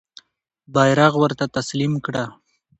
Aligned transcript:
بیرغ 0.73 1.13
ورته 1.19 1.45
تسلیم 1.55 1.93
کړه. 2.05 2.23